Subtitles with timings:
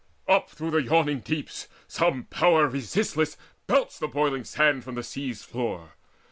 [0.27, 5.93] Up through yawning deeps Some power resistless belched the boiling sand From the sea's floor.